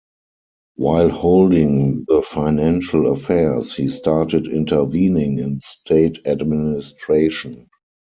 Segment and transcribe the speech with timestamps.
[0.77, 7.69] While holding the financial affairs, he started intervening in state administration.